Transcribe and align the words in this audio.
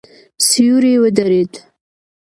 سیوری 0.47 0.93
ودرېد. 1.01 1.53